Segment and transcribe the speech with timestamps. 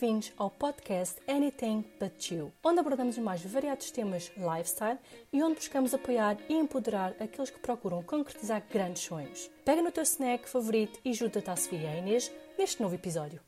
[0.00, 4.96] Bem-vindos ao podcast Anything But You, onde abordamos os mais variados temas lifestyle
[5.32, 9.50] e onde buscamos apoiar e empoderar aqueles que procuram concretizar grandes sonhos.
[9.64, 13.40] Pega no teu snack favorito e junta-te à Sofia e à Inês neste novo episódio.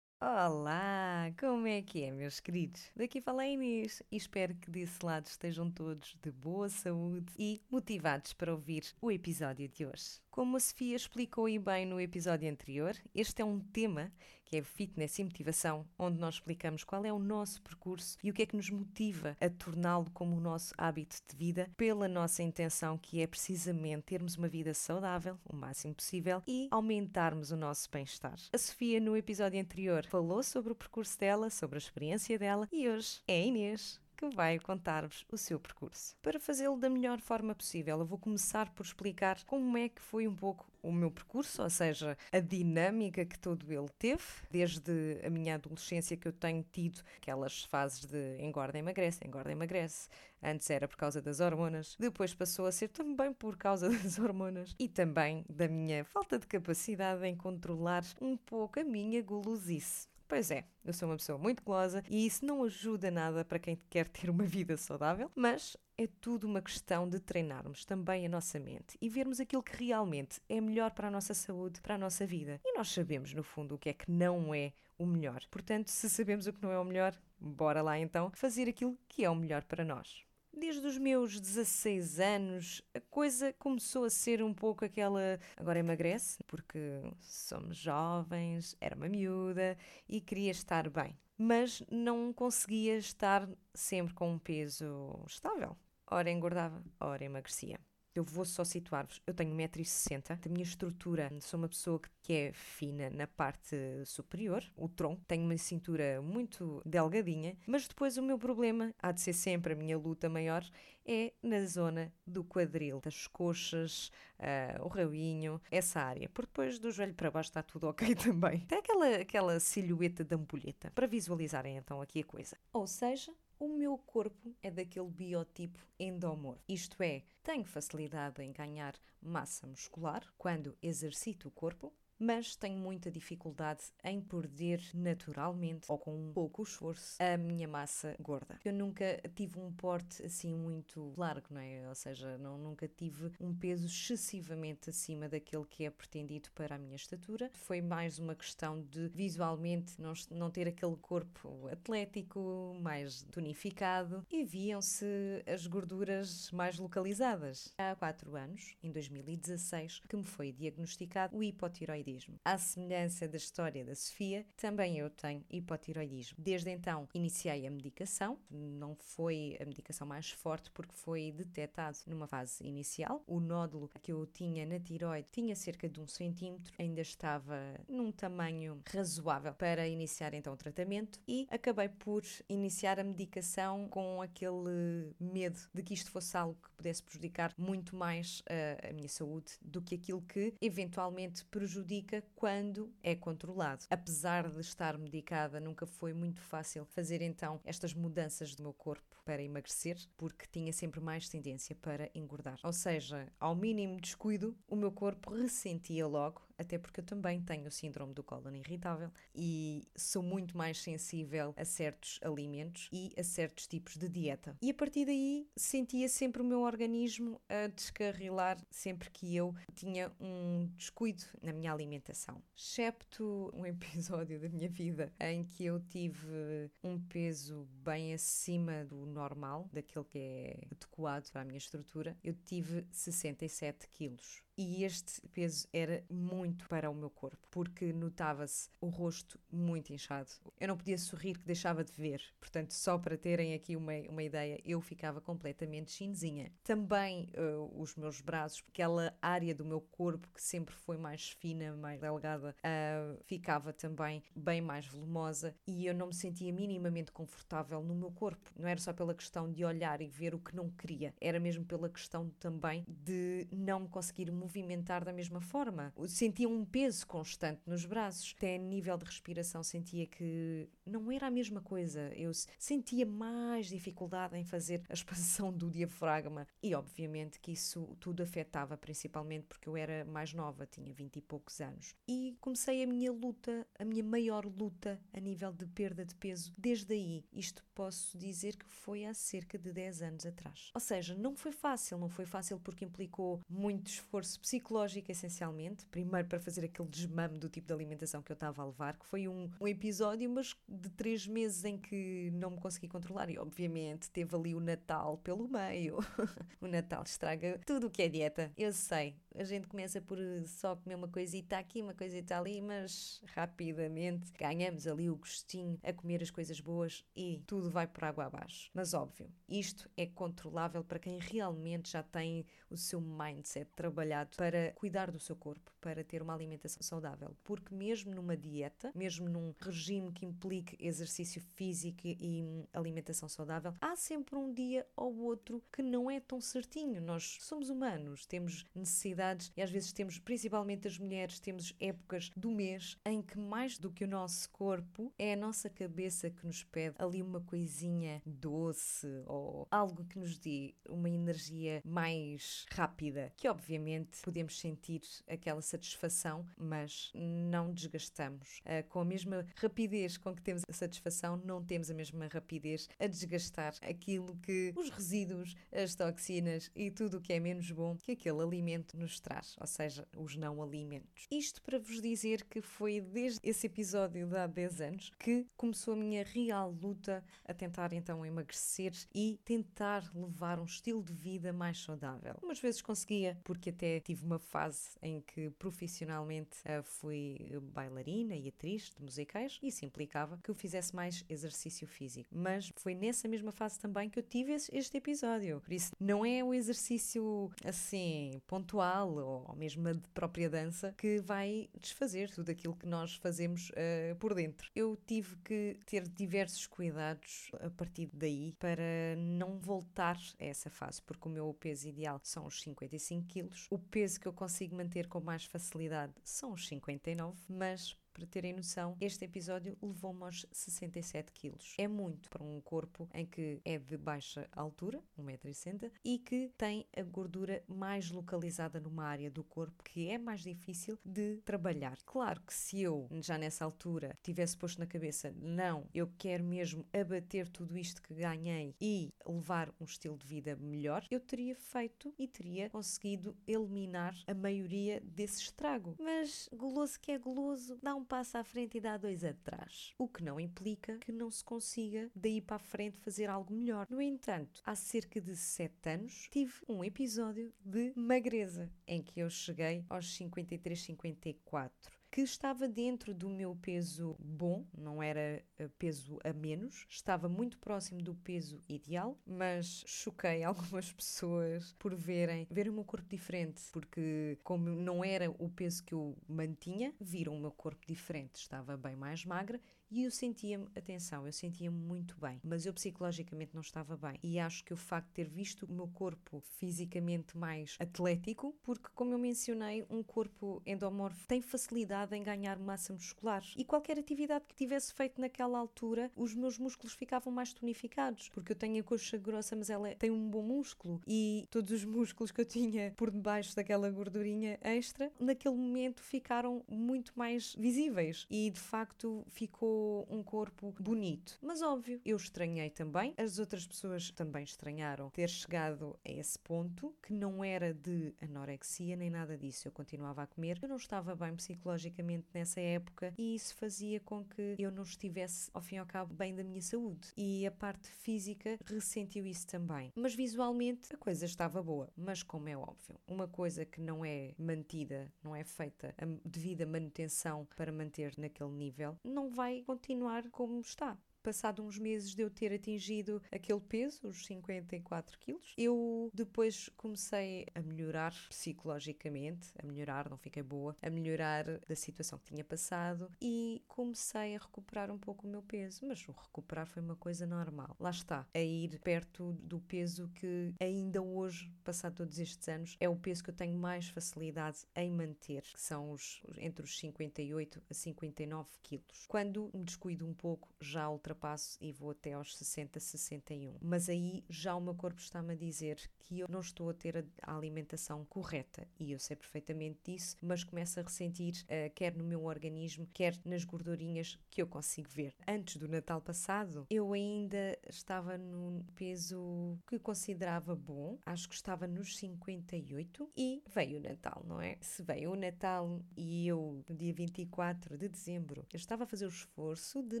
[0.20, 2.90] Olá, como é que é, meus queridos?
[2.96, 7.60] Daqui fala a Inês e espero que desse lado estejam todos de boa saúde e
[7.70, 10.20] motivados para ouvir o episódio de hoje.
[10.28, 14.12] Como a Sofia explicou e bem no episódio anterior, este é um tema
[14.50, 18.34] que é fitness e motivação, onde nós explicamos qual é o nosso percurso e o
[18.34, 22.42] que é que nos motiva a torná-lo como o nosso hábito de vida, pela nossa
[22.42, 27.88] intenção que é precisamente termos uma vida saudável, o máximo possível, e aumentarmos o nosso
[27.90, 28.36] bem-estar.
[28.52, 32.88] A Sofia, no episódio anterior, falou sobre o percurso dela, sobre a experiência dela, e
[32.88, 36.14] hoje é a Inês que vai contar-vos o seu percurso.
[36.20, 40.28] Para fazê-lo da melhor forma possível, eu vou começar por explicar como é que foi
[40.28, 45.30] um pouco o meu percurso, ou seja, a dinâmica que todo ele teve, desde a
[45.30, 50.08] minha adolescência que eu tenho tido aquelas fases de engorda, emagrece, engorda, emagrece.
[50.42, 54.74] Antes era por causa das hormonas, depois passou a ser também por causa das hormonas
[54.78, 60.09] e também da minha falta de capacidade em controlar um pouco a minha gulosice.
[60.30, 63.76] Pois é, eu sou uma pessoa muito golosa e isso não ajuda nada para quem
[63.90, 68.60] quer ter uma vida saudável, mas é tudo uma questão de treinarmos também a nossa
[68.60, 72.24] mente e vermos aquilo que realmente é melhor para a nossa saúde, para a nossa
[72.24, 72.60] vida.
[72.64, 75.42] E nós sabemos, no fundo, o que é que não é o melhor.
[75.50, 79.24] Portanto, se sabemos o que não é o melhor, bora lá então fazer aquilo que
[79.24, 80.24] é o melhor para nós.
[80.60, 85.40] Desde os meus 16 anos, a coisa começou a ser um pouco aquela.
[85.56, 91.18] Agora emagrece, porque somos jovens, era uma miúda e queria estar bem.
[91.38, 95.74] Mas não conseguia estar sempre com um peso estável.
[96.10, 97.80] Ora engordava, ora emagrecia.
[98.14, 99.22] Eu vou só situar-vos.
[99.26, 100.46] Eu tenho 1,60m.
[100.46, 105.22] A minha estrutura, sou uma pessoa que é fina na parte superior, o tronco.
[105.28, 109.76] Tenho uma cintura muito delgadinha, mas depois o meu problema, há de ser sempre a
[109.76, 110.64] minha luta maior,
[111.06, 116.28] é na zona do quadril, das coxas, uh, o reuinho, essa área.
[116.28, 118.60] Porque depois do joelho para baixo está tudo ok também.
[118.66, 120.90] Tem aquela, aquela silhueta de ampulheta.
[120.94, 122.56] Para visualizarem então aqui a coisa.
[122.72, 126.62] Ou seja, o meu corpo é daquele biotipo endomorfo.
[126.66, 133.10] Isto é, tenho facilidade em ganhar massa muscular quando exercito o corpo, mas tenho muita
[133.10, 138.60] dificuldade em perder naturalmente ou com um pouco esforço a minha massa gorda.
[138.62, 141.88] Eu nunca tive um porte assim muito largo, não é?
[141.88, 146.78] Ou seja, não, nunca tive um peso excessivamente acima daquele que é pretendido para a
[146.78, 147.50] minha estatura.
[147.54, 154.44] Foi mais uma questão de visualmente não, não ter aquele corpo atlético, mais tonificado e
[154.44, 155.06] viam-se
[155.46, 157.72] as gorduras mais localizadas.
[157.78, 162.40] Há quatro anos, em 2016, que me foi diagnosticado o hipotiroidismo hipotiroidismo.
[162.44, 166.36] À semelhança da história da Sofia, também eu tenho hipotiroidismo.
[166.38, 172.26] Desde então iniciei a medicação, não foi a medicação mais forte porque foi detectado numa
[172.26, 173.22] fase inicial.
[173.26, 177.56] O nódulo que eu tinha na tiroide tinha cerca de um centímetro, ainda estava
[177.88, 184.20] num tamanho razoável para iniciar então o tratamento e acabei por iniciar a medicação com
[184.22, 189.08] aquele medo de que isto fosse algo que pudesse prejudicar muito mais a, a minha
[189.08, 193.84] saúde do que aquilo que eventualmente prejudica prejudica quando é controlado.
[193.90, 199.20] Apesar de estar medicada, nunca foi muito fácil fazer então estas mudanças do meu corpo
[199.24, 202.58] para emagrecer, porque tinha sempre mais tendência para engordar.
[202.64, 207.66] Ou seja, ao mínimo descuido, o meu corpo ressentia logo, até porque eu também tenho
[207.66, 213.22] o síndrome do cólon irritável e sou muito mais sensível a certos alimentos e a
[213.22, 214.56] certos tipos de dieta.
[214.60, 220.12] E a partir daí sentia sempre o meu organismo a descarrilar sempre que eu tinha
[220.20, 226.70] um descuido na minha alimentação excepto um episódio da minha vida em que eu tive
[226.82, 232.34] um peso bem acima do normal, daquele que é adequado para a minha estrutura, eu
[232.34, 238.88] tive 67 quilos e este peso era muito para o meu corpo, porque notava-se o
[238.88, 240.28] rosto muito inchado.
[240.60, 244.22] Eu não podia sorrir que deixava de ver, portanto, só para terem aqui uma, uma
[244.22, 246.52] ideia, eu ficava completamente chinzinha.
[246.62, 251.74] Também uh, os meus braços, aquela área do meu corpo que sempre foi mais fina,
[251.74, 257.82] mais delgada, uh, ficava também bem mais volumosa e eu não me sentia minimamente confortável
[257.82, 258.50] no meu corpo.
[258.54, 261.64] Não era só pela questão de olhar e ver o que não queria, era mesmo
[261.64, 265.94] pela questão também de não me conseguir mover movimentar da mesma forma.
[266.08, 268.34] Sentia um peso constante nos braços.
[268.36, 272.12] Até a nível de respiração sentia que não era a mesma coisa.
[272.14, 276.46] Eu sentia mais dificuldade em fazer a expansão do diafragma.
[276.62, 281.22] E obviamente que isso tudo afetava, principalmente porque eu era mais nova, tinha 20 e
[281.22, 281.94] poucos anos.
[282.08, 286.52] E comecei a minha luta, a minha maior luta a nível de perda de peso
[286.58, 287.24] desde aí.
[287.32, 290.70] Isto posso dizer que foi há cerca de 10 anos atrás.
[290.74, 295.86] Ou seja, não foi fácil, não foi fácil porque implicou muito esforço psicológico, essencialmente.
[295.86, 299.06] Primeiro para fazer aquele desmame do tipo de alimentação que eu estava a levar, que
[299.06, 303.30] foi um, um episódio, mas de três meses em que não me consegui controlar.
[303.30, 305.98] E obviamente teve ali o Natal pelo meio.
[306.60, 308.52] o Natal estraga tudo o que é dieta.
[308.56, 313.22] Eu sei, a gente começa por só comer uma coisita aqui, uma coisita ali, mas
[313.34, 318.26] rapidamente ganhamos ali o gostinho a comer as coisas boas e tudo vai por água
[318.26, 318.70] abaixo.
[318.74, 324.72] Mas óbvio, isto é controlável para quem realmente já tem o seu mindset trabalhado para
[324.72, 327.36] cuidar do seu corpo, para ter uma alimentação saudável.
[327.44, 330.26] Porque mesmo numa dieta, mesmo num regime que
[330.60, 336.20] implique exercício físico e alimentação saudável, há sempre um dia ou outro que não é
[336.20, 337.00] tão certinho.
[337.00, 342.50] Nós somos humanos, temos necessidades e às vezes temos, principalmente as mulheres, temos épocas do
[342.50, 346.62] mês em que mais do que o nosso corpo é a nossa cabeça que nos
[346.62, 353.48] pede ali uma coisinha doce ou algo que nos dê uma energia mais rápida, que
[353.48, 358.60] obviamente podemos sentir aquela satisfação, mas não desgastamos.
[358.60, 362.88] Uh, com a mesma rapidez com que temos a satisfação, não temos a mesma rapidez
[362.98, 367.96] a desgastar aquilo que os resíduos, as toxinas e tudo o que é menos bom
[367.96, 371.28] que aquele alimento nos traz, ou seja, os não alimentos.
[371.30, 375.94] Isto para vos dizer que foi desde esse episódio de há 10 anos que começou
[375.94, 381.52] a minha real luta a tentar então emagrecer e tentar levar um estilo de vida
[381.52, 382.34] mais saudável.
[382.42, 387.38] Umas vezes conseguia, porque até tive uma fase em que profissionalmente uh, fui
[387.72, 392.28] bailarina e atriz de musicais e isso implicava que eu fizesse mais exercício físico.
[392.32, 395.60] Mas foi nessa mesma fase também que eu tive este episódio.
[395.60, 401.68] Por isso, não é o exercício assim pontual ou mesmo de própria dança que vai
[401.80, 404.70] desfazer tudo aquilo que nós fazemos uh, por dentro.
[404.74, 411.02] Eu tive que ter diversos cuidados a partir daí para não voltar a essa fase,
[411.02, 415.06] porque o meu peso ideal são os 55 quilos, o peso que eu consigo manter
[415.08, 421.32] com mais facilidade são os 59, mas para terem noção, este episódio levou-me aos 67
[421.32, 421.74] quilos.
[421.78, 426.86] É muito para um corpo em que é de baixa altura, 1,60m, e que tem
[426.94, 431.96] a gordura mais localizada numa área do corpo que é mais difícil de trabalhar.
[432.04, 436.84] Claro que se eu, já nessa altura, tivesse posto na cabeça, não, eu quero mesmo
[436.92, 442.12] abater tudo isto que ganhei e levar um estilo de vida melhor, eu teria feito
[442.18, 445.96] e teria conseguido eliminar a maioria desse estrago.
[445.98, 449.94] Mas goloso que é goloso, dá um passo à frente e dá dois atrás.
[449.96, 453.86] O que não implica que não se consiga daí para a frente fazer algo melhor.
[453.88, 459.30] No entanto, há cerca de 7 anos tive um episódio de magreza em que eu
[459.30, 466.18] cheguei aos 53, 54 que estava dentro do meu peso bom, não era eh, peso
[466.24, 472.72] a menos, estava muito próximo do peso ideal, mas choquei algumas pessoas por verem, verem
[472.72, 477.40] o meu corpo diferente, porque como não era o peso que eu mantinha, viram o
[477.40, 479.60] meu corpo diferente, estava bem mais magra
[479.90, 484.18] e eu sentia-me, atenção, eu sentia-me muito bem, mas eu psicologicamente não estava bem.
[484.22, 488.88] E acho que o facto de ter visto o meu corpo fisicamente mais atlético, porque,
[488.94, 493.42] como eu mencionei, um corpo endomorfo tem facilidade em ganhar massa muscular.
[493.56, 498.52] E qualquer atividade que tivesse feito naquela altura, os meus músculos ficavam mais tonificados, porque
[498.52, 501.00] eu tenho a coxa grossa, mas ela tem um bom músculo.
[501.06, 506.64] E todos os músculos que eu tinha por debaixo daquela gordurinha extra, naquele momento ficaram
[506.68, 508.26] muito mais visíveis.
[508.30, 511.38] E de facto ficou um corpo bonito.
[511.42, 516.94] Mas óbvio, eu estranhei também, as outras pessoas também estranharam ter chegado a esse ponto,
[517.02, 519.68] que não era de anorexia nem nada disso.
[519.68, 524.24] Eu continuava a comer, eu não estava bem psicologicamente nessa época e isso fazia com
[524.24, 527.08] que eu não estivesse, ao fim e ao cabo, bem da minha saúde.
[527.16, 529.92] E a parte física ressentiu isso também.
[529.94, 531.88] Mas visualmente a coisa estava boa.
[531.96, 536.66] Mas como é óbvio, uma coisa que não é mantida, não é feita a devida
[536.66, 540.98] manutenção para manter naquele nível, não vai continuar como está.
[541.22, 547.46] Passado uns meses de eu ter atingido aquele peso, os 54 quilos, eu depois comecei
[547.54, 553.10] a melhorar psicologicamente, a melhorar, não fiquei boa, a melhorar da situação que tinha passado
[553.20, 557.26] e comecei a recuperar um pouco o meu peso, mas o recuperar foi uma coisa
[557.26, 557.76] normal.
[557.78, 562.88] Lá está, a ir perto do peso que ainda hoje, passado todos estes anos, é
[562.88, 567.62] o peso que eu tenho mais facilidade em manter, que são os entre os 58
[567.70, 569.06] a 59 quilos.
[569.08, 573.56] Quando me descuido um pouco, já ultrapasso e vou até aos 60, 61.
[573.60, 577.04] Mas aí já o meu corpo está-me a dizer que eu não estou a ter
[577.22, 582.04] a alimentação correta e eu sei perfeitamente disso, mas começo a ressentir, uh, quer no
[582.04, 585.14] meu organismo, quer nas gordurinhas que eu consigo ver.
[585.26, 591.66] Antes do Natal passado, eu ainda estava num peso que considerava bom, acho que estava
[591.66, 594.56] nos 58 e veio o Natal, não é?
[594.60, 599.06] Se veio o Natal e eu, no dia 24 de dezembro, eu estava a fazer
[599.06, 600.00] o esforço de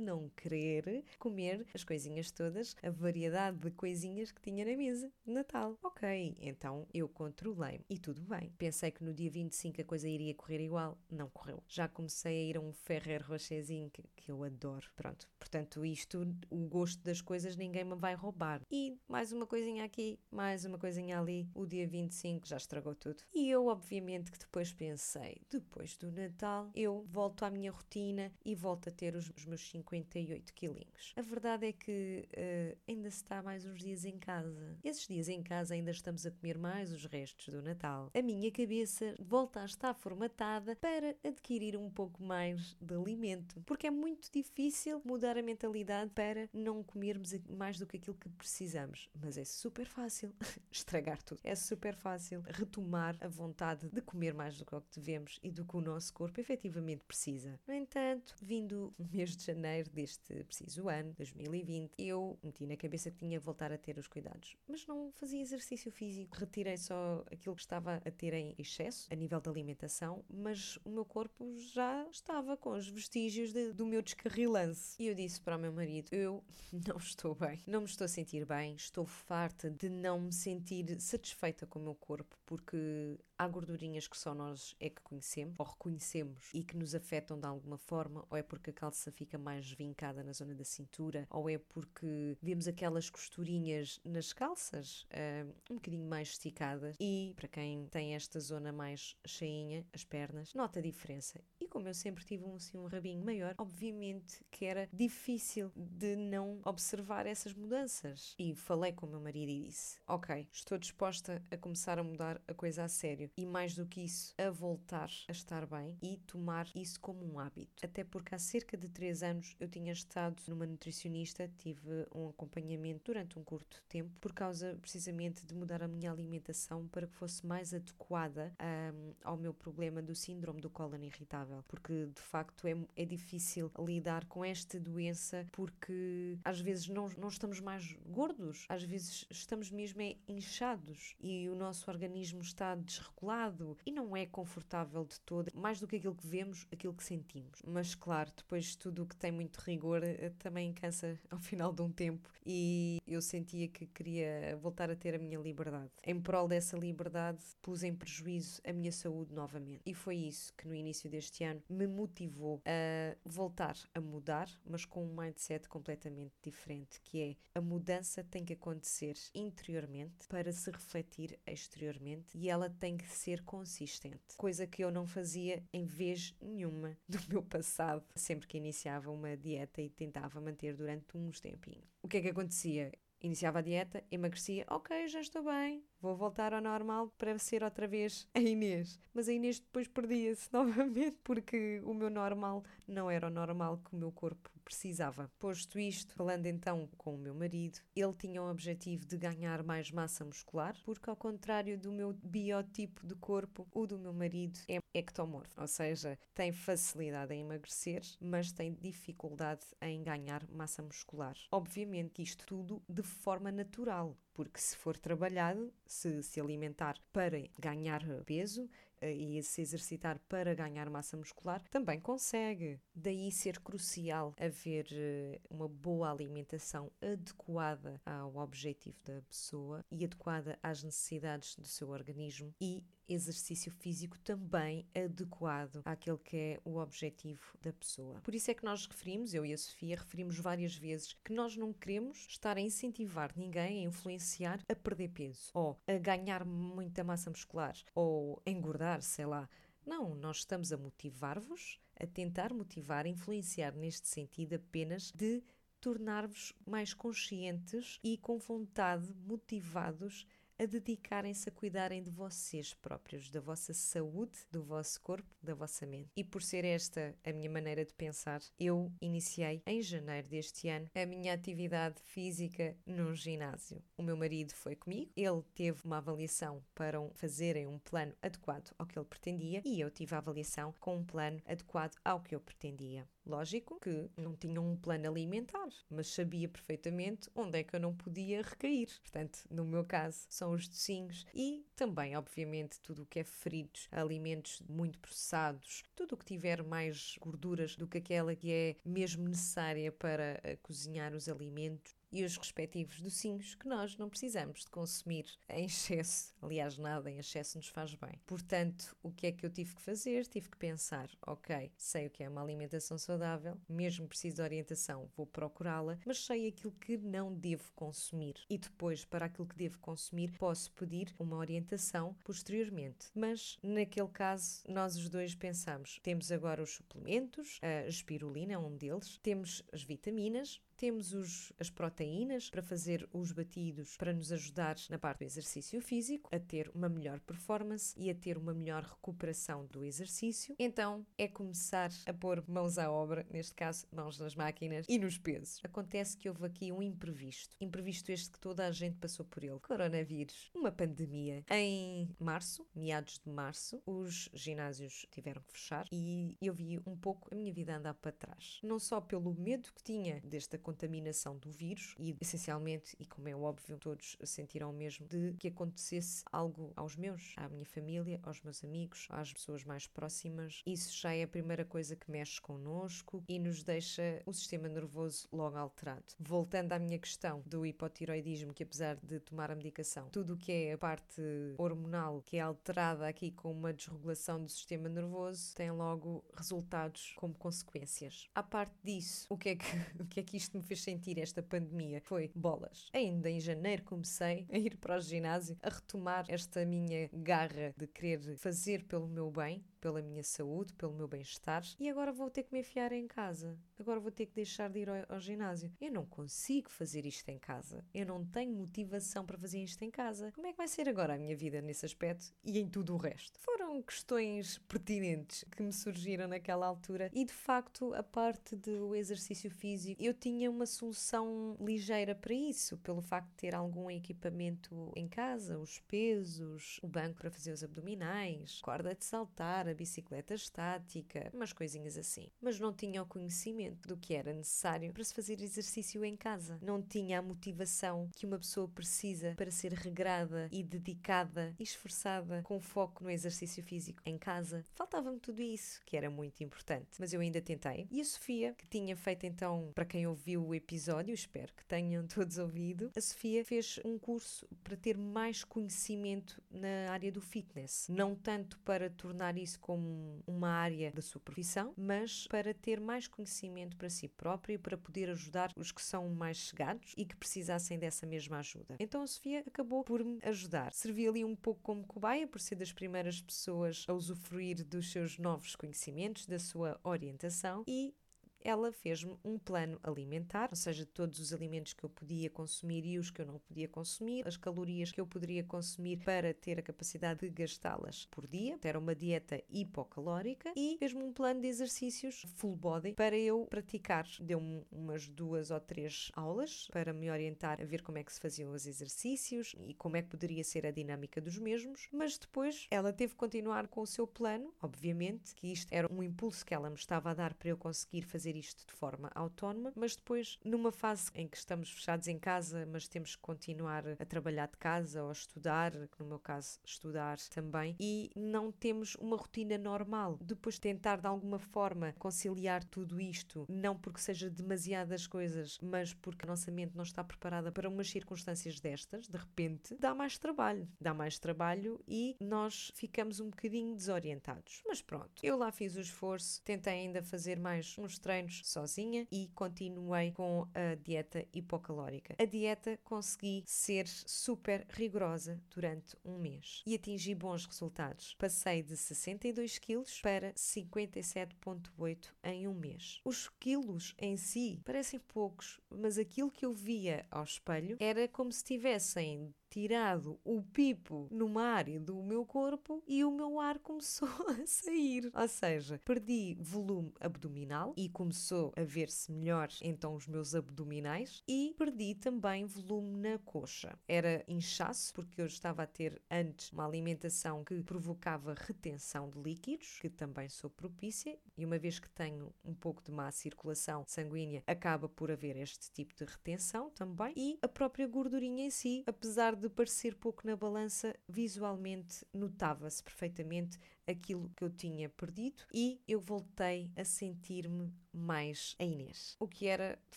[0.00, 5.32] não querer comer as coisinhas todas, a variedade de coisinhas que tinha na mesa de
[5.32, 5.78] Natal.
[5.82, 8.52] Ok, então eu controlei e tudo bem.
[8.58, 11.62] Pensei que no dia 25 a coisa iria correr igual, não correu.
[11.68, 14.88] Já comecei a ir a um Ferrer Rocherzinho que, que eu adoro.
[14.96, 18.62] Pronto, portanto, isto, o gosto das coisas, ninguém me vai roubar.
[18.70, 21.48] E mais uma coisinha aqui, mais uma coisinha ali.
[21.54, 23.22] O dia 25 já estragou tudo.
[23.34, 28.54] E eu, obviamente, que depois pensei, depois do Natal, eu volto à minha rotina e
[28.54, 30.89] volto a ter os, os meus 58 quilinhos.
[31.16, 34.78] A verdade é que uh, ainda se está mais uns dias em casa.
[34.82, 38.10] Esses dias em casa ainda estamos a comer mais os restos do Natal.
[38.14, 43.86] A minha cabeça volta a estar formatada para adquirir um pouco mais de alimento, porque
[43.86, 49.08] é muito difícil mudar a mentalidade para não comermos mais do que aquilo que precisamos.
[49.20, 50.32] Mas é super fácil
[50.70, 51.40] estragar tudo.
[51.44, 55.50] É super fácil retomar a vontade de comer mais do que o que devemos e
[55.50, 57.58] do que o nosso corpo efetivamente precisa.
[57.66, 63.10] No entanto, vindo o mês de janeiro deste preciso ano, 2020, eu meti na cabeça
[63.10, 66.36] que tinha de voltar a ter os cuidados, mas não fazia exercício físico.
[66.36, 70.90] Retirei só aquilo que estava a ter em excesso a nível da alimentação, mas o
[70.90, 74.96] meu corpo já estava com os vestígios de, do meu descarrilance.
[75.02, 78.08] E eu disse para o meu marido: Eu não estou bem, não me estou a
[78.08, 83.48] sentir bem, estou farta de não me sentir satisfeita com o meu corpo, porque há
[83.48, 87.78] gordurinhas que só nós é que conhecemos ou reconhecemos e que nos afetam de alguma
[87.78, 91.58] forma, ou é porque a calça fica mais vincada na zona da cintura, ou é
[91.58, 98.14] porque vemos aquelas costurinhas nas calças uh, um bocadinho mais esticadas e para quem tem
[98.14, 101.40] esta zona mais cheinha, as pernas, nota a diferença.
[101.60, 106.16] E como eu sempre tive um, assim, um rabinho maior, obviamente que era difícil de
[106.16, 108.34] não observar essas mudanças.
[108.38, 112.40] E falei com o meu marido e disse: Ok, estou disposta a começar a mudar
[112.46, 116.16] a coisa a sério e mais do que isso, a voltar a estar bem e
[116.18, 117.84] tomar isso como um hábito.
[117.84, 123.02] Até porque há cerca de 3 anos eu tinha estado numa nutricionista, tive um acompanhamento
[123.04, 127.46] durante um curto tempo por causa precisamente de mudar a minha alimentação para que fosse
[127.46, 132.76] mais adequada um, ao meu problema do síndrome do cólon irritável, porque de facto é,
[132.96, 138.82] é difícil lidar com esta doença porque às vezes não, não estamos mais gordos, às
[138.82, 145.04] vezes estamos mesmo é inchados e o nosso organismo está desregulado e não é confortável
[145.04, 147.62] de todo, mais do que aquilo que vemos, aquilo que sentimos.
[147.66, 151.80] Mas claro, depois tudo o que tem muito rigor eh, também cansa ao final de
[151.80, 155.90] um tempo e eu sentia que queria voltar a ter a minha liberdade.
[156.04, 159.82] Em prol dessa liberdade, pus em prejuízo a minha saúde novamente.
[159.86, 164.84] E foi isso que no início deste ano me motivou a voltar a mudar, mas
[164.84, 170.70] com um mindset completamente diferente, que é a mudança tem que acontecer interiormente para se
[170.70, 176.34] refletir exteriormente e ela tem que ser consistente, coisa que eu não fazia em vez
[176.40, 181.88] nenhuma do meu passado, sempre que iniciava uma dieta e tentava manter durante uns tempinhos.
[182.02, 182.92] O que é que acontecia?
[183.22, 187.86] Iniciava a dieta, emagrecia, ok, já estou bem, vou voltar ao normal para ser outra
[187.86, 188.98] vez a Inês.
[189.12, 193.94] Mas a Inês depois perdia-se novamente porque o meu normal não era o normal que
[193.94, 195.28] o meu corpo precisava.
[195.38, 199.90] Posto isto, falando então com o meu marido, ele tinha o objetivo de ganhar mais
[199.90, 204.78] massa muscular, porque ao contrário do meu biotipo de corpo, o do meu marido é
[204.94, 211.36] ectomorfo, ou seja, tem facilidade em emagrecer, mas tem dificuldade em ganhar massa muscular.
[211.50, 218.02] Obviamente isto tudo de forma natural, porque se for trabalhado, se se alimentar para ganhar
[218.24, 218.70] peso
[219.02, 222.80] e se exercitar para ganhar massa muscular, também consegue.
[222.94, 230.58] Daí ser crucial haver eh, uma boa alimentação adequada ao objetivo da pessoa e adequada
[230.62, 237.42] às necessidades do seu organismo e exercício físico também adequado àquele que é o objetivo
[237.60, 238.20] da pessoa.
[238.20, 241.56] Por isso é que nós referimos, eu e a Sofia, referimos várias vezes que nós
[241.56, 247.02] não queremos estar a incentivar ninguém a influenciar a perder peso ou a ganhar muita
[247.04, 249.48] massa muscular ou engordar, sei lá.
[249.84, 255.42] Não, nós estamos a motivar-vos, a tentar motivar, a influenciar neste sentido apenas de
[255.80, 260.26] tornar-vos mais conscientes e com vontade, motivados
[260.60, 265.86] a dedicarem-se a cuidarem de vocês próprios, da vossa saúde, do vosso corpo, da vossa
[265.86, 266.10] mente.
[266.14, 270.90] E por ser esta a minha maneira de pensar, eu iniciei em janeiro deste ano
[270.94, 273.82] a minha atividade física num ginásio.
[273.96, 278.86] O meu marido foi comigo, ele teve uma avaliação para fazerem um plano adequado ao
[278.86, 282.40] que ele pretendia e eu tive a avaliação com um plano adequado ao que eu
[282.40, 283.08] pretendia.
[283.26, 287.94] Lógico que não tinha um plano alimentar, mas sabia perfeitamente onde é que eu não
[287.94, 288.88] podia recair.
[289.02, 293.88] Portanto, no meu caso, são os docinhos e também, obviamente, tudo o que é fritos,
[293.92, 299.28] alimentos muito processados, tudo o que tiver mais gorduras do que aquela que é mesmo
[299.28, 304.70] necessária para eh, cozinhar os alimentos e os respectivos docinhos que nós não precisamos de
[304.70, 306.34] consumir em excesso.
[306.42, 308.20] Aliás, nada em excesso nos faz bem.
[308.26, 310.26] Portanto, o que é que eu tive que fazer?
[310.26, 315.08] Tive que pensar, ok, sei o que é uma alimentação saudável, mesmo preciso de orientação,
[315.16, 318.34] vou procurá-la, mas sei aquilo que não devo consumir.
[318.48, 323.06] E depois, para aquilo que devo consumir, posso pedir uma orientação posteriormente.
[323.14, 328.76] Mas, naquele caso, nós os dois pensamos, temos agora os suplementos, a espirulina é um
[328.76, 334.76] deles, temos as vitaminas, temos os, as proteínas para fazer os batidos para nos ajudar
[334.88, 338.82] na parte do exercício físico, a ter uma melhor performance e a ter uma melhor
[338.84, 340.56] recuperação do exercício.
[340.58, 345.18] Então é começar a pôr mãos à obra, neste caso, mãos nas máquinas e nos
[345.18, 345.60] pesos.
[345.62, 347.54] Acontece que houve aqui um imprevisto.
[347.60, 349.60] Imprevisto este que toda a gente passou por ele.
[349.60, 351.44] Coronavírus, uma pandemia.
[351.50, 357.28] Em março, meados de março, os ginásios tiveram que fechar e eu vi um pouco
[357.30, 358.60] a minha vida andar para trás.
[358.62, 363.34] Não só pelo medo que tinha desta contaminação do vírus e, essencialmente, e como é
[363.34, 368.62] óbvio, todos sentiram mesmo de que acontecesse algo aos meus, à minha família, aos meus
[368.62, 370.62] amigos, às pessoas mais próximas.
[370.64, 375.28] Isso já é a primeira coisa que mexe connosco e nos deixa o sistema nervoso
[375.32, 376.04] logo alterado.
[376.18, 380.52] Voltando à minha questão do hipotiroidismo, que apesar de tomar a medicação, tudo o que
[380.52, 381.20] é a parte
[381.58, 387.34] hormonal que é alterada aqui com uma desregulação do sistema nervoso tem logo resultados como
[387.34, 388.28] consequências.
[388.34, 389.64] À parte disso, o que é que,
[390.00, 392.88] o que, é que isto me fez sentir esta pandemia foi bolas.
[392.92, 397.86] Ainda em janeiro comecei a ir para o ginásio, a retomar esta minha garra de
[397.86, 402.44] querer fazer pelo meu bem, pela minha saúde, pelo meu bem-estar, e agora vou ter
[402.44, 403.58] que me enfiar em casa.
[403.78, 405.72] Agora vou ter que deixar de ir ao, ao, ginásio.
[405.80, 407.84] Eu não consigo fazer isto em casa.
[407.94, 410.30] Eu não tenho motivação para fazer isto em casa.
[410.32, 412.98] Como é que vai ser agora a minha vida nesse aspecto e em tudo o
[412.98, 413.38] resto?
[413.40, 419.50] Foram questões pertinentes que me surgiram naquela altura e de facto a parte do exercício
[419.50, 425.08] físico eu tinha uma solução ligeira para isso, pelo facto de ter algum equipamento em
[425.08, 431.30] casa, os pesos, o banco para fazer os abdominais, corda de saltar, a bicicleta estática,
[431.32, 432.28] umas coisinhas assim.
[432.40, 436.58] Mas não tinha o conhecimento do que era necessário para se fazer exercício em casa.
[436.62, 442.42] Não tinha a motivação que uma pessoa precisa para ser regrada e dedicada e esforçada
[442.42, 444.64] com foco no exercício físico em casa.
[444.74, 446.88] Faltava-me tudo isso, que era muito importante.
[446.98, 447.86] Mas eu ainda tentei.
[447.90, 452.06] E a Sofia, que tinha feito então, para quem ouviu o episódio, espero que tenham
[452.08, 457.86] todos ouvido, a Sofia fez um curso para ter mais conhecimento na área do fitness.
[457.88, 463.06] Não tanto para tornar isso como uma área da sua profissão, mas para ter mais
[463.06, 467.16] conhecimento para si própria e para poder ajudar os que são mais chegados e que
[467.16, 468.76] precisassem dessa mesma ajuda.
[468.78, 470.72] Então a Sofia acabou por me ajudar.
[470.72, 475.18] Servi ali um pouco como cobaia, por ser das primeiras pessoas a usufruir dos seus
[475.18, 477.94] novos conhecimentos, da sua orientação e
[478.42, 482.98] ela fez-me um plano alimentar, ou seja, todos os alimentos que eu podia consumir e
[482.98, 486.62] os que eu não podia consumir, as calorias que eu poderia consumir para ter a
[486.62, 488.58] capacidade de gastá-las por dia.
[488.62, 494.06] Era uma dieta hipocalórica e fez-me um plano de exercícios full body para eu praticar.
[494.20, 498.20] Deu-me umas duas ou três aulas para me orientar a ver como é que se
[498.20, 502.66] faziam os exercícios e como é que poderia ser a dinâmica dos mesmos, mas depois
[502.70, 506.54] ela teve que continuar com o seu plano, obviamente, que isto era um impulso que
[506.54, 509.96] ela me estava a dar para eu conseguir fazer fazer isto de forma autónoma, mas
[509.96, 514.46] depois, numa fase em que estamos fechados em casa, mas temos que continuar a trabalhar
[514.46, 519.58] de casa ou a estudar, no meu caso, estudar também, e não temos uma rotina
[519.58, 520.18] normal.
[520.20, 526.24] Depois tentar de alguma forma conciliar tudo isto, não porque seja demasiadas coisas, mas porque
[526.24, 530.68] a nossa mente não está preparada para umas circunstâncias destas, de repente, dá mais trabalho.
[530.80, 534.62] Dá mais trabalho e nós ficamos um bocadinho desorientados.
[534.66, 539.28] Mas pronto, eu lá fiz o esforço, tentei ainda fazer mais uns treinos sozinha e
[539.34, 542.14] continuei com a dieta hipocalórica.
[542.18, 548.14] A dieta consegui ser super rigorosa durante um mês e atingi bons resultados.
[548.18, 553.00] Passei de 62 quilos para 57,8 em um mês.
[553.04, 558.32] Os quilos em si parecem poucos, mas aquilo que eu via ao espelho era como
[558.32, 564.08] se tivessem tirado o pipo numa área do meu corpo e o meu ar começou
[564.40, 565.10] a sair.
[565.14, 571.54] Ou seja, perdi volume abdominal e começou a ver-se melhor então os meus abdominais e
[571.58, 573.76] perdi também volume na coxa.
[573.88, 579.78] Era inchaço porque eu estava a ter antes uma alimentação que provocava retenção de líquidos,
[579.80, 584.42] que também sou propícia, e uma vez que tenho um pouco de má circulação sanguínea,
[584.46, 589.34] acaba por haver este tipo de retenção também, e a própria gordurinha em si, apesar
[589.40, 595.98] de parecer pouco na balança, visualmente notava-se perfeitamente aquilo que eu tinha perdido e eu
[595.98, 599.16] voltei a sentir-me mais a Inês.
[599.18, 599.96] O que era de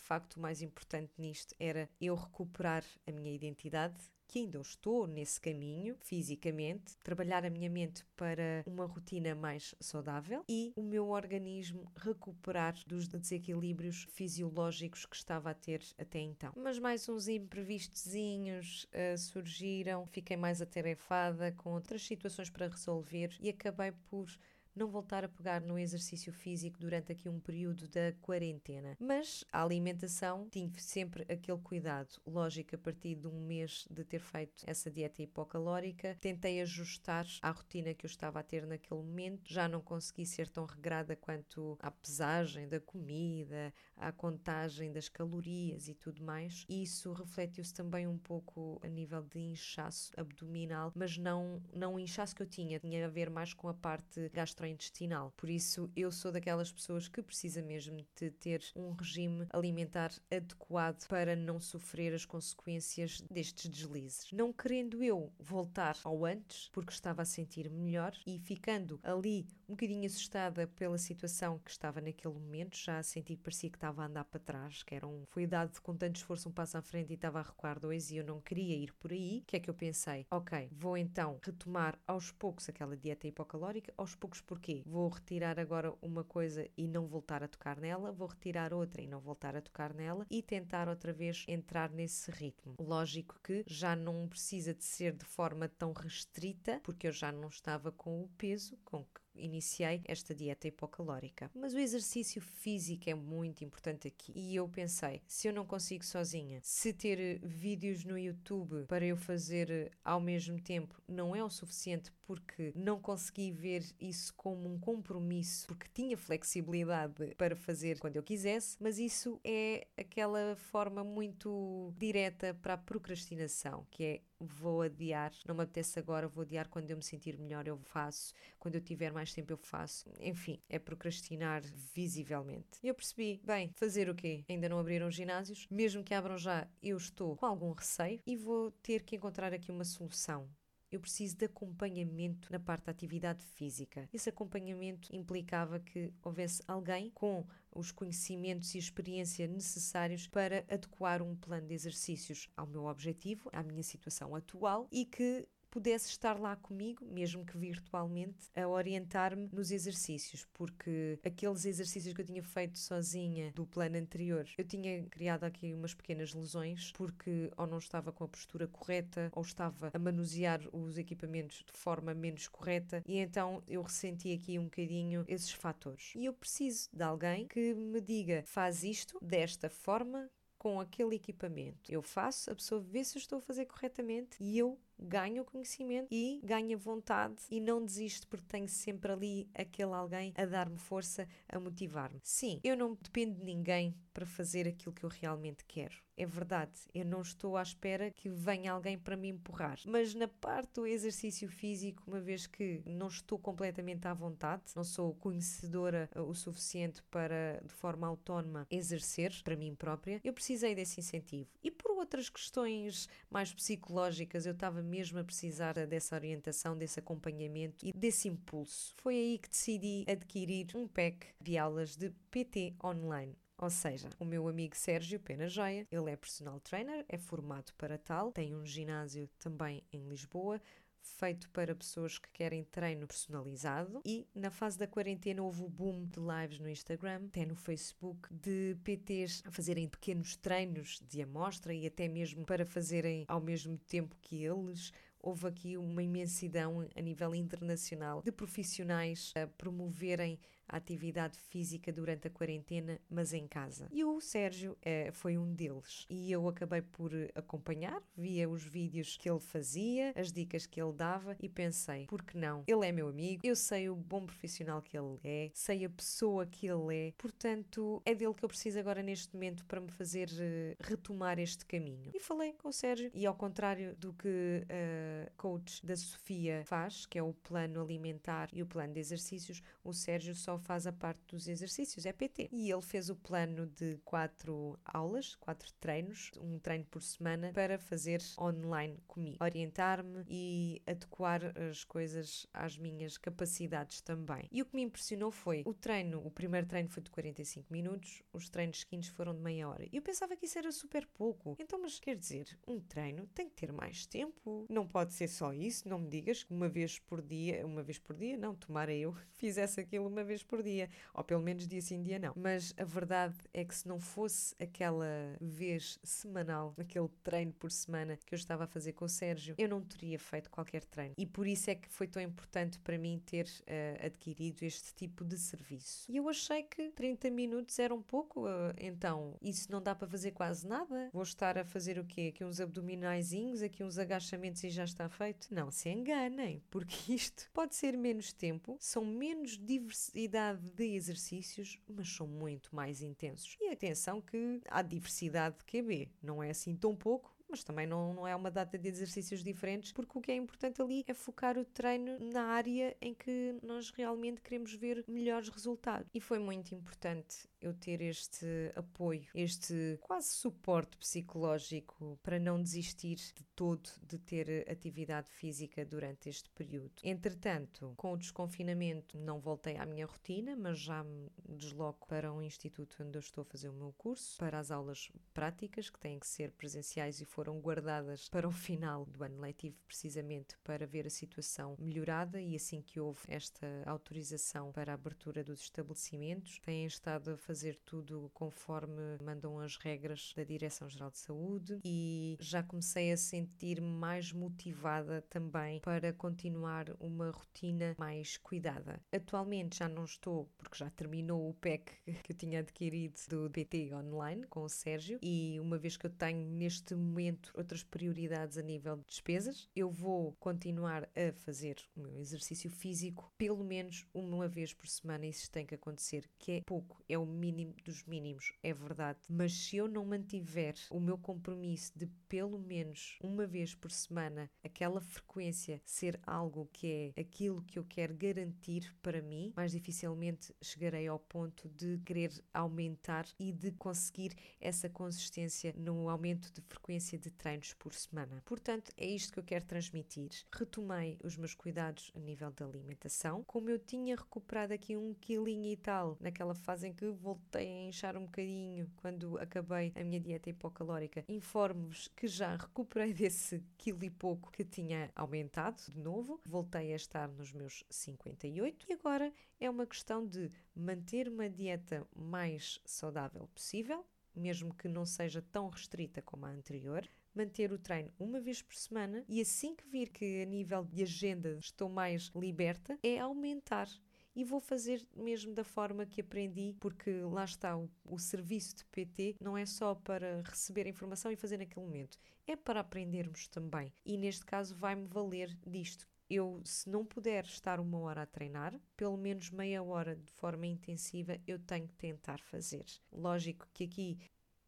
[0.00, 4.00] facto o mais importante nisto era eu recuperar a minha identidade,
[4.34, 10.42] que ainda estou nesse caminho fisicamente, trabalhar a minha mente para uma rotina mais saudável
[10.48, 16.52] e o meu organismo recuperar dos desequilíbrios fisiológicos que estava a ter até então.
[16.56, 23.48] Mas mais uns imprevistozinhos uh, surgiram, fiquei mais atarefada com outras situações para resolver e
[23.48, 24.26] acabei por
[24.74, 28.96] não voltar a pegar no exercício físico durante aqui um período da quarentena.
[28.98, 32.20] Mas a alimentação tive sempre aquele cuidado.
[32.26, 37.50] Lógico, a partir de um mês de ter feito essa dieta hipocalórica, tentei ajustar à
[37.50, 39.52] rotina que eu estava a ter naquele momento.
[39.52, 45.88] Já não consegui ser tão regrada quanto à pesagem da comida, à contagem das calorias
[45.88, 46.64] e tudo mais.
[46.68, 52.34] Isso refletiu-se também um pouco a nível de inchaço abdominal, mas não, não o inchaço
[52.34, 54.28] que eu tinha, tinha a ver mais com a parte
[54.64, 55.32] gastrointestinal.
[55.36, 61.06] Por isso, eu sou daquelas pessoas que precisa mesmo de ter um regime alimentar adequado
[61.06, 64.32] para não sofrer as consequências destes deslizes.
[64.32, 69.72] Não querendo eu voltar ao antes, porque estava a sentir melhor e ficando ali um
[69.72, 74.02] bocadinho assustada pela situação que estava naquele momento, já a sentir que parecia que estava
[74.02, 76.82] a andar para trás, que era um, foi dado com tanto esforço um passo à
[76.82, 79.40] frente e estava a recuar dois e eu não queria ir por aí.
[79.40, 80.26] O que é que eu pensei?
[80.30, 83.92] Ok, vou então retomar aos poucos aquela dieta hipocalórica.
[83.96, 84.82] Aos poucos porquê?
[84.86, 89.06] Vou retirar agora uma coisa e não voltar a tocar nela, vou retirar outra e
[89.06, 92.76] não voltar a tocar nela e tentar outra vez entrar nesse ritmo.
[92.78, 97.48] Lógico que já não precisa de ser de forma tão restrita, porque eu já não
[97.48, 101.50] estava com o peso com que iniciei esta dieta hipocalórica.
[101.54, 104.32] Mas o exercício físico é muito importante aqui.
[104.34, 109.16] E eu pensei, se eu não consigo sozinha, se ter vídeos no YouTube para eu
[109.16, 114.78] fazer ao mesmo tempo não é o suficiente porque não consegui ver isso como um
[114.78, 121.92] compromisso, porque tinha flexibilidade para fazer quando eu quisesse, mas isso é aquela forma muito
[121.96, 126.90] direta para a procrastinação, que é vou adiar, não me apetece agora, vou adiar quando
[126.90, 130.10] eu me sentir melhor, eu faço, quando eu tiver mais tempo, eu faço.
[130.20, 131.62] Enfim, é procrastinar
[131.94, 132.78] visivelmente.
[132.82, 134.44] Eu percebi, bem, fazer o quê?
[134.48, 138.70] Ainda não abriram ginásios, mesmo que abram já, eu estou com algum receio e vou
[138.70, 140.48] ter que encontrar aqui uma solução
[140.94, 144.08] eu preciso de acompanhamento na parte da atividade física.
[144.12, 151.34] Esse acompanhamento implicava que houvesse alguém com os conhecimentos e experiência necessários para adequar um
[151.34, 156.54] plano de exercícios ao meu objetivo, à minha situação atual e que pudesse estar lá
[156.54, 162.78] comigo, mesmo que virtualmente, a orientar-me nos exercícios, porque aqueles exercícios que eu tinha feito
[162.78, 168.12] sozinha do plano anterior, eu tinha criado aqui umas pequenas lesões, porque ou não estava
[168.12, 173.18] com a postura correta, ou estava a manusear os equipamentos de forma menos correta, e
[173.18, 176.12] então eu ressenti aqui um bocadinho esses fatores.
[176.14, 180.30] E eu preciso de alguém que me diga: faz isto desta forma,
[180.64, 181.92] com aquele equipamento.
[181.92, 186.08] Eu faço, a pessoa vê se eu estou a fazer corretamente e eu ganho conhecimento
[186.10, 191.28] e ganho vontade e não desisto porque tenho sempre ali aquele alguém a dar-me força,
[191.48, 192.20] a motivar-me.
[192.22, 195.96] Sim, eu não dependo de ninguém para fazer aquilo que eu realmente quero.
[196.16, 199.80] É verdade, eu não estou à espera que venha alguém para me empurrar.
[199.84, 204.84] Mas na parte do exercício físico, uma vez que não estou completamente à vontade, não
[204.84, 211.00] sou conhecedora o suficiente para, de forma autónoma, exercer para mim própria, eu precisei desse
[211.00, 211.50] incentivo.
[211.60, 217.84] E por outras questões mais psicológicas, eu estava mesmo a precisar dessa orientação, desse acompanhamento
[217.86, 218.94] e desse impulso.
[218.96, 223.36] Foi aí que decidi adquirir um pack de aulas de PT online.
[223.56, 227.96] Ou seja, o meu amigo Sérgio Pena Joia, ele é personal trainer, é formado para
[227.96, 230.60] tal, tem um ginásio também em Lisboa,
[231.04, 234.02] feito para pessoas que querem treino personalizado.
[234.04, 238.32] E na fase da quarentena houve o boom de lives no Instagram, até no Facebook,
[238.32, 243.78] de PTs a fazerem pequenos treinos de amostra e até mesmo para fazerem ao mesmo
[243.78, 244.92] tempo que eles.
[245.20, 252.28] Houve aqui uma imensidão a nível internacional de profissionais a promoverem a atividade física durante
[252.28, 253.88] a quarentena, mas em casa.
[253.90, 256.06] E o Sérgio eh, foi um deles.
[256.08, 260.92] E eu acabei por acompanhar, via os vídeos que ele fazia, as dicas que ele
[260.92, 262.64] dava e pensei, por que não?
[262.66, 266.46] Ele é meu amigo, eu sei o bom profissional que ele é, sei a pessoa
[266.46, 270.28] que ele é, portanto é dele que eu preciso agora neste momento para me fazer
[270.28, 272.10] uh, retomar este caminho.
[272.14, 277.06] E falei com o Sérgio, e ao contrário do que a coach da Sofia faz,
[277.06, 280.92] que é o plano alimentar e o plano de exercícios, o Sérgio só faz a
[280.92, 282.48] parte dos exercícios, é PT.
[282.52, 287.78] E ele fez o plano de quatro aulas, quatro treinos, um treino por semana, para
[287.78, 294.48] fazer online comigo, orientar-me e adequar as coisas às minhas capacidades também.
[294.50, 298.22] E o que me impressionou foi o treino, o primeiro treino foi de 45 minutos,
[298.32, 299.84] os treinos seguintes foram de meia hora.
[299.90, 301.56] E eu pensava que isso era super pouco.
[301.58, 304.66] Então, mas quer dizer, um treino tem que ter mais tempo.
[304.68, 307.98] Não pode ser só isso, não me digas que uma vez por dia, uma vez
[307.98, 311.80] por dia, não, tomara eu fizesse aquilo uma vez por dia, ou pelo menos dia
[311.80, 312.32] sim, dia não.
[312.36, 318.18] Mas a verdade é que se não fosse aquela vez semanal, aquele treino por semana
[318.24, 321.14] que eu estava a fazer com o Sérgio, eu não teria feito qualquer treino.
[321.16, 325.24] E por isso é que foi tão importante para mim ter uh, adquirido este tipo
[325.24, 326.10] de serviço.
[326.10, 330.08] E eu achei que 30 minutos era um pouco, uh, então isso não dá para
[330.08, 331.10] fazer quase nada.
[331.12, 332.32] Vou estar a fazer o quê?
[332.34, 335.48] Aqui uns abdominaizinhos, aqui uns agachamentos e já está feito?
[335.54, 340.33] Não se enganem, porque isto pode ser menos tempo, são menos diversidade
[340.74, 343.56] de exercícios, mas são muito mais intensos.
[343.60, 348.12] E atenção que há diversidade de QB, não é assim tão pouco, mas também não,
[348.14, 351.56] não é uma data de exercícios diferentes, porque o que é importante ali é focar
[351.56, 356.08] o treino na área em que nós realmente queremos ver melhores resultados.
[356.12, 358.46] E foi muito importante eu ter este
[358.76, 366.28] apoio, este quase suporte psicológico para não desistir de todo de ter atividade física durante
[366.28, 366.92] este período.
[367.02, 372.42] Entretanto, com o desconfinamento, não voltei à minha rotina, mas já me desloco para um
[372.42, 376.18] instituto onde eu estou a fazer o meu curso, para as aulas práticas, que têm
[376.18, 381.06] que ser presenciais e foram guardadas para o final do ano letivo, precisamente para ver
[381.06, 382.40] a situação melhorada.
[382.40, 387.53] E assim que houve esta autorização para a abertura dos estabelecimentos, têm estado a fazer
[387.84, 394.32] tudo conforme mandam as regras da Direção-Geral de Saúde e já comecei a sentir-me mais
[394.32, 399.00] motivada também para continuar uma rotina mais cuidada.
[399.12, 403.94] Atualmente já não estou, porque já terminou o PEC que eu tinha adquirido do PT
[403.94, 408.58] online com o Sérgio e uma vez que eu tenho neste momento momento outras prioridades
[408.58, 409.68] a nível de despesas.
[409.74, 415.26] Eu vou continuar a fazer o meu exercício físico pelo menos uma vez por semana.
[415.26, 417.43] Isso tem que acontecer, que é pouco, é o mínimo
[417.84, 419.18] dos mínimos, é verdade.
[419.28, 424.50] Mas se eu não mantiver o meu compromisso de pelo menos uma vez por semana
[424.62, 430.54] aquela frequência ser algo que é aquilo que eu quero garantir para mim, mais dificilmente
[430.62, 437.18] chegarei ao ponto de querer aumentar e de conseguir essa consistência no aumento de frequência
[437.18, 438.42] de treinos por semana.
[438.44, 440.30] Portanto, é isto que eu quero transmitir.
[440.52, 445.70] Retomei os meus cuidados a nível da alimentação, como eu tinha recuperado aqui um quilinho
[445.70, 450.20] e tal, naquela fase em que voltei a inchar um bocadinho quando acabei a minha
[450.20, 451.24] dieta hipocalórica.
[451.28, 456.96] Informo-vos que já recuperei desse quilo e pouco que tinha aumentado de novo, voltei a
[456.96, 463.46] estar nos meus 58 e agora é uma questão de manter uma dieta mais saudável
[463.54, 468.62] possível, mesmo que não seja tão restrita como a anterior, manter o treino uma vez
[468.62, 473.18] por semana e assim que vir que a nível de agenda estou mais liberta, é
[473.18, 473.88] aumentar
[474.34, 478.84] e vou fazer mesmo da forma que aprendi, porque lá está o, o serviço de
[478.86, 483.46] PT não é só para receber a informação e fazer naquele momento, é para aprendermos
[483.46, 483.92] também.
[484.04, 486.06] E neste caso vai-me valer disto.
[486.28, 490.66] Eu, se não puder estar uma hora a treinar, pelo menos meia hora de forma
[490.66, 492.86] intensiva, eu tenho que tentar fazer.
[493.12, 494.18] Lógico que aqui,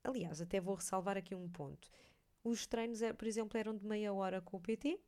[0.04, 1.88] aliás, até vou ressalvar aqui um ponto.
[2.44, 5.00] Os treinos, eh, por exemplo, eram de meia hora com o PT,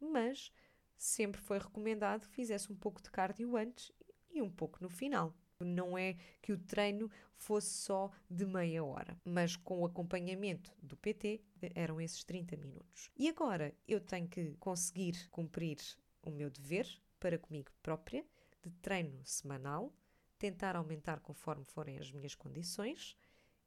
[0.00, 0.50] mas
[0.96, 3.92] sempre foi recomendado que fizesse um pouco de cardio antes
[4.32, 5.34] e um pouco no final.
[5.58, 10.96] Não é que o treino fosse só de meia hora, mas com o acompanhamento do
[10.96, 11.42] PT
[11.74, 13.10] eram esses 30 minutos.
[13.16, 15.76] E agora eu tenho que conseguir cumprir
[16.22, 16.86] o meu dever
[17.18, 18.24] para comigo própria
[18.62, 19.92] de treino semanal,
[20.38, 23.16] tentar aumentar conforme forem as minhas condições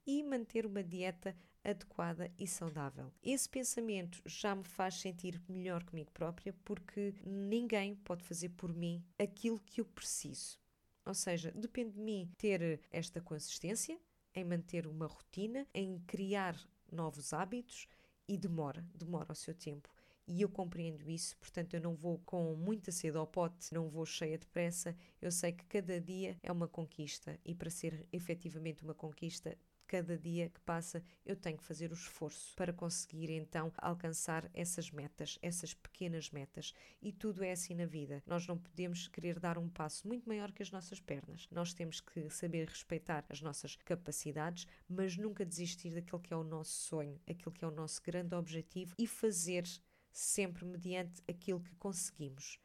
[0.06, 3.10] e manter uma dieta adequada e saudável.
[3.22, 9.02] Esse pensamento já me faz sentir melhor comigo própria porque ninguém pode fazer por mim
[9.18, 10.58] aquilo que eu preciso.
[11.06, 13.98] Ou seja, depende de mim ter esta consistência
[14.34, 16.58] em manter uma rotina, em criar
[16.90, 17.86] novos hábitos
[18.26, 19.88] e demora, demora o seu tempo.
[20.26, 24.06] E eu compreendo isso, portanto, eu não vou com muita sede ao pote, não vou
[24.06, 24.96] cheia de pressa.
[25.20, 29.56] Eu sei que cada dia é uma conquista e para ser efetivamente uma conquista
[29.86, 34.90] cada dia que passa eu tenho que fazer o esforço para conseguir então alcançar essas
[34.90, 36.74] metas, essas pequenas metas.
[37.00, 38.22] E tudo é assim na vida.
[38.26, 41.48] Nós não podemos querer dar um passo muito maior que as nossas pernas.
[41.50, 46.44] Nós temos que saber respeitar as nossas capacidades, mas nunca desistir daquilo que é o
[46.44, 49.64] nosso sonho, aquilo que é o nosso grande objetivo e fazer
[50.12, 52.58] sempre mediante aquilo que conseguimos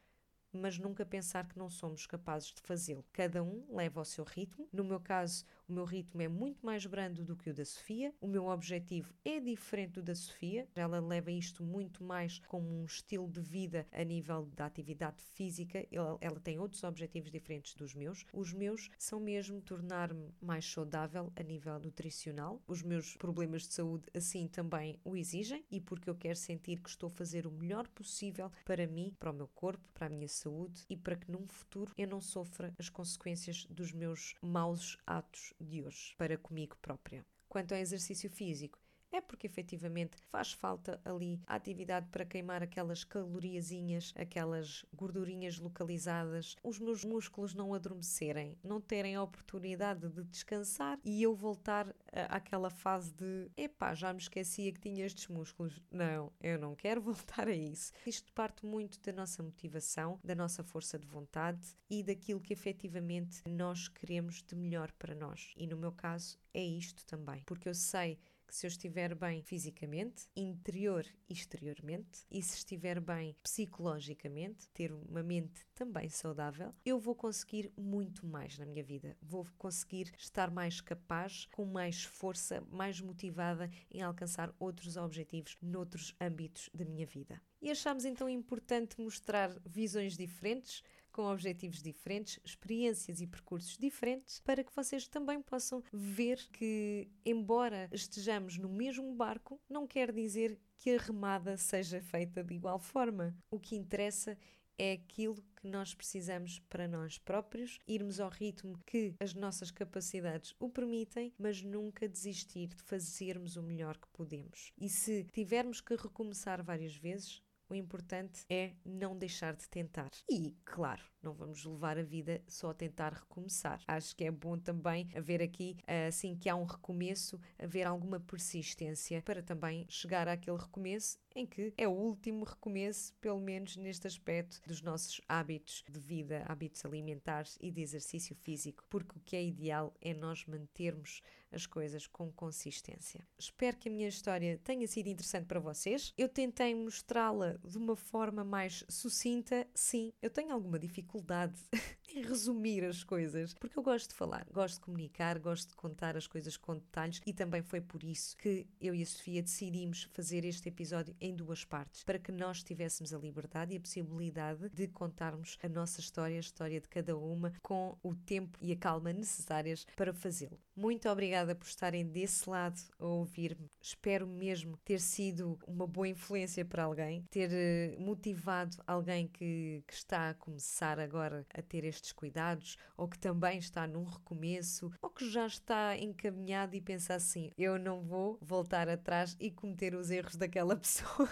[0.52, 3.06] mas nunca pensar que não somos capazes de fazê-lo.
[3.14, 4.68] Cada um leva o seu ritmo.
[4.72, 8.12] No meu caso, o meu ritmo é muito mais brando do que o da Sofia.
[8.20, 10.68] O meu objetivo é diferente do da Sofia.
[10.76, 15.86] Ela leva isto muito mais como um estilo de vida a nível da atividade física.
[15.92, 18.26] Ela, ela tem outros objetivos diferentes dos meus.
[18.34, 22.60] Os meus são mesmo tornar-me mais saudável a nível nutricional.
[22.68, 26.90] Os meus problemas de saúde assim também o exigem e porque eu quero sentir que
[26.90, 30.28] estou a fazer o melhor possível para mim, para o meu corpo, para a minha
[30.28, 35.54] saúde e para que num futuro eu não sofra as consequências dos meus maus atos
[35.60, 37.26] de hoje para comigo própria.
[37.48, 38.80] Quanto ao exercício físico,
[39.12, 46.56] é porque efetivamente faz falta ali a atividade para queimar aquelas caloriazinhas, aquelas gordurinhas localizadas,
[46.64, 51.94] os meus músculos não adormecerem, não terem a oportunidade de descansar e eu voltar
[52.30, 55.82] àquela fase de epá, já me esquecia que tinha estes músculos.
[55.92, 57.92] Não, eu não quero voltar a isso.
[58.06, 63.42] Isto parte muito da nossa motivação, da nossa força de vontade e daquilo que efetivamente
[63.48, 65.54] nós queremos de melhor para nós.
[65.56, 68.18] E no meu caso é isto também, porque eu sei
[68.50, 74.92] que se eu estiver bem fisicamente, interior e exteriormente, e se estiver bem psicologicamente, ter
[74.92, 79.16] uma mente também saudável, eu vou conseguir muito mais na minha vida.
[79.22, 86.16] Vou conseguir estar mais capaz, com mais força, mais motivada em alcançar outros objetivos noutros
[86.20, 87.40] âmbitos da minha vida.
[87.62, 90.82] E achamos então importante mostrar visões diferentes
[91.20, 97.90] com objetivos diferentes, experiências e percursos diferentes, para que vocês também possam ver que, embora
[97.92, 103.36] estejamos no mesmo barco, não quer dizer que a remada seja feita de igual forma.
[103.52, 104.38] O que interessa
[104.78, 110.56] é aquilo que nós precisamos para nós próprios, irmos ao ritmo que as nossas capacidades
[110.58, 114.72] o permitem, mas nunca desistir de fazermos o melhor que podemos.
[114.78, 120.10] E se tivermos que recomeçar várias vezes, o importante é não deixar de tentar.
[120.30, 123.82] E, claro, não vamos levar a vida só a tentar recomeçar.
[123.88, 125.78] Acho que é bom também haver aqui,
[126.08, 131.74] assim que há um recomeço, haver alguma persistência para também chegar àquele recomeço em que
[131.78, 137.58] é o último recomeço, pelo menos neste aspecto dos nossos hábitos de vida, hábitos alimentares
[137.62, 142.32] e de exercício físico, porque o que é ideal é nós mantermos as coisas com
[142.32, 143.28] consistência.
[143.38, 146.14] Espero que a minha história tenha sido interessante para vocês.
[146.18, 149.68] Eu tentei mostrá-la de uma forma mais sucinta.
[149.74, 151.54] Sim, eu tenho alguma dificuldade dificuldade.
[152.16, 156.28] resumir as coisas, porque eu gosto de falar, gosto de comunicar, gosto de contar as
[156.28, 160.46] coisas com detalhes e também foi por isso que eu e a Sofia decidimos fazer
[160.46, 164.88] este episódio em duas partes, para que nós tivéssemos a liberdade e a possibilidade de
[164.88, 169.14] contarmos a nossa história, a história de cada uma, com o tempo e a calma
[169.14, 170.60] necessárias para fazê-lo.
[170.76, 173.70] Muito obrigada por estarem desse lado a ouvir-me.
[173.82, 179.94] Espero mesmo ter sido uma boa influência para alguém, ter eh, motivado alguém que, que
[179.94, 185.10] está a começar agora a ter estes cuidados, ou que também está num recomeço, ou
[185.10, 190.10] que já está encaminhado e pensa assim: eu não vou voltar atrás e cometer os
[190.10, 191.30] erros daquela pessoa.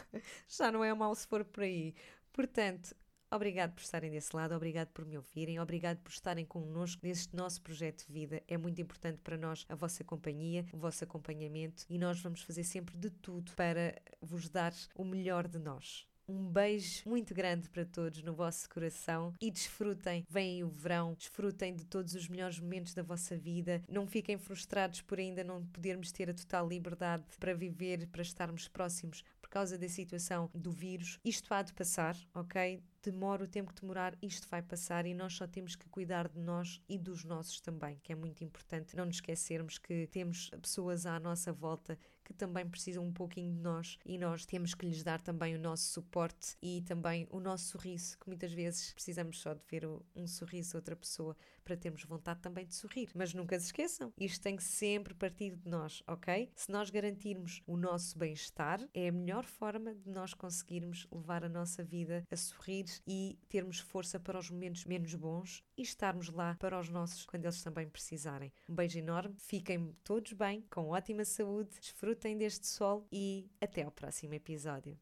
[0.47, 1.95] já não é mal se for por aí.
[2.31, 2.95] Portanto,
[3.29, 7.61] Obrigado por estarem desse lado, obrigado por me ouvirem, obrigado por estarem connosco neste nosso
[7.61, 8.41] projeto de vida.
[8.47, 12.63] É muito importante para nós a vossa companhia, o vosso acompanhamento e nós vamos fazer
[12.63, 16.07] sempre de tudo para vos dar o melhor de nós.
[16.29, 20.25] Um beijo muito grande para todos no vosso coração e desfrutem.
[20.29, 23.81] Vem o verão, desfrutem de todos os melhores momentos da vossa vida.
[23.87, 28.67] Não fiquem frustrados por ainda não podermos ter a total liberdade para viver, para estarmos
[28.67, 31.17] próximos por causa da situação do vírus.
[31.23, 32.83] Isto há de passar, ok?
[33.11, 36.39] demora o tempo que demorar, isto vai passar e nós só temos que cuidar de
[36.39, 41.05] nós e dos nossos também, que é muito importante não nos esquecermos que temos pessoas
[41.05, 45.01] à nossa volta que também precisam um pouquinho de nós e nós temos que lhes
[45.01, 49.53] dar também o nosso suporte e também o nosso sorriso, que muitas vezes precisamos só
[49.53, 53.09] de ver um sorriso de outra pessoa para termos vontade também de sorrir.
[53.15, 56.51] Mas nunca se esqueçam, isto tem que sempre partir de nós, ok?
[56.53, 61.49] Se nós garantirmos o nosso bem-estar, é a melhor forma de nós conseguirmos levar a
[61.49, 66.55] nossa vida a sorrir e termos força para os momentos menos bons e estarmos lá
[66.59, 68.51] para os nossos quando eles também precisarem.
[68.67, 71.71] Um beijo enorme, fiquem todos bem, com ótima saúde,
[72.17, 74.97] desfrutem deste sol e até ao próximo episódio.